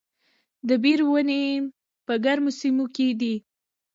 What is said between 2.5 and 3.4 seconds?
سیمو کې دي؟